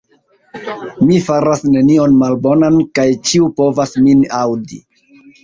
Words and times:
Mi 1.09 1.19
faras 1.25 1.61
nenion 1.73 2.15
malbonan, 2.23 2.81
kaj 3.01 3.07
ĉiu 3.31 3.53
povas 3.61 3.95
min 4.09 4.27
aŭdi. 4.41 4.83